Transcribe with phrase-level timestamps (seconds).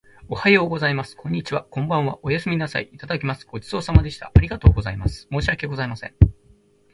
[0.29, 1.15] おはようございます。
[1.15, 1.61] こんにちは。
[1.65, 2.17] こんばんは。
[2.23, 2.89] おやすみなさい。
[2.91, 3.45] いただきます。
[3.45, 4.31] ごちそうさまでした。
[4.33, 5.27] ありがとうございます。
[5.31, 6.15] 申し訳ございません。